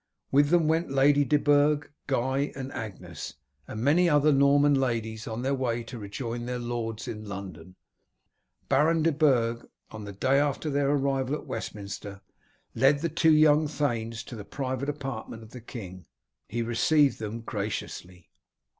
With 0.31 0.49
them 0.49 0.67
went 0.67 0.89
Lady 0.89 1.23
de 1.23 1.37
Burg, 1.37 1.91
Guy, 2.07 2.51
and 2.55 2.71
Agnes, 2.73 3.35
with 3.67 3.77
many 3.77 4.09
other 4.09 4.31
Norman 4.33 4.73
ladies 4.73 5.27
on 5.27 5.43
their 5.43 5.53
way 5.53 5.83
to 5.83 5.99
rejoin 5.99 6.47
their 6.47 6.57
lords 6.57 7.07
in 7.07 7.23
London. 7.25 7.75
Baron 8.67 9.03
de 9.03 9.11
Burg, 9.11 9.69
on 9.91 10.05
the 10.05 10.11
day 10.11 10.39
after 10.39 10.71
their 10.71 10.89
arrival 10.89 11.35
at 11.35 11.45
Westminster, 11.45 12.21
led 12.73 13.01
the 13.01 13.09
two 13.09 13.35
young 13.35 13.67
thanes 13.67 14.23
to 14.23 14.35
the 14.35 14.43
private 14.43 14.89
apartment 14.89 15.43
of 15.43 15.51
the 15.51 15.61
king. 15.61 16.07
He 16.49 16.63
received 16.63 17.19
them 17.19 17.41
graciously. 17.41 18.31